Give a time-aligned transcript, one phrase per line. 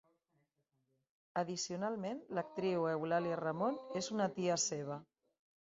[1.41, 4.99] Addicionalment, l'actriu Eulàlia Ramon és una tia seva.